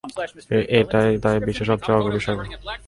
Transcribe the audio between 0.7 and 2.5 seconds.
এটি তাই বিশ্বের সবচেয়ে অগভীর সাগর।